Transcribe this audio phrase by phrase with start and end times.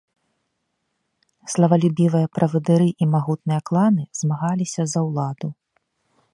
[1.55, 5.49] Славалюбівыя правадыры і магутныя кланы змагаліся за ўладу.